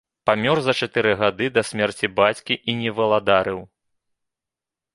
[0.27, 3.63] Памёр за чатыры гады да смерці бацькі і не валадарыў.